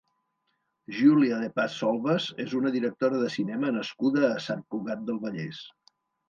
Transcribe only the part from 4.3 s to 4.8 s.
a Sant